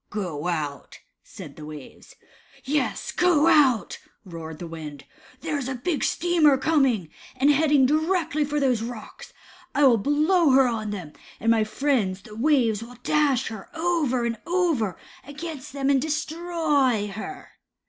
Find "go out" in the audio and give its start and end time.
0.09-0.97, 3.11-3.99